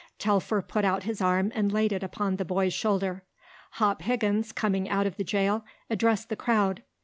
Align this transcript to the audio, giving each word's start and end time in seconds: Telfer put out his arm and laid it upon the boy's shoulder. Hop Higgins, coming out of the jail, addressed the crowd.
Telfer 0.17 0.63
put 0.63 0.83
out 0.83 1.03
his 1.03 1.21
arm 1.21 1.51
and 1.53 1.71
laid 1.71 1.91
it 1.91 2.01
upon 2.01 2.37
the 2.37 2.43
boy's 2.43 2.73
shoulder. 2.73 3.21
Hop 3.73 4.01
Higgins, 4.01 4.51
coming 4.51 4.89
out 4.89 5.05
of 5.05 5.15
the 5.15 5.23
jail, 5.23 5.63
addressed 5.91 6.29
the 6.29 6.35
crowd. 6.35 6.81